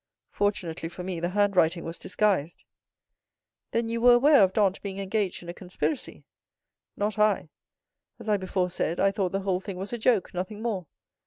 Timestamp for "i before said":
8.27-8.99